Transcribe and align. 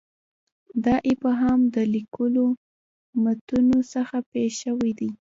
دا 0.85 0.95
ابهام 1.11 1.59
د 1.75 1.77
لیکلو 1.95 2.45
متونو 3.23 3.79
څخه 3.93 4.17
پېښ 4.31 4.51
شوی 4.63 4.91
دی. 4.99 5.09